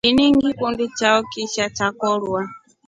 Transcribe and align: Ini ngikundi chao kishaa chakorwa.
Ini 0.09 0.25
ngikundi 0.35 0.85
chao 0.97 1.19
kishaa 1.31 1.69
chakorwa. 1.77 2.41